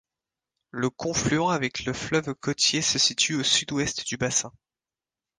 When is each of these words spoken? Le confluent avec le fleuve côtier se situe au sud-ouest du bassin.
Le 0.71 0.89
confluent 0.89 1.51
avec 1.51 1.85
le 1.85 1.93
fleuve 1.93 2.33
côtier 2.33 2.81
se 2.81 2.97
situe 2.97 3.35
au 3.35 3.43
sud-ouest 3.43 4.03
du 4.07 4.17
bassin. 4.17 4.51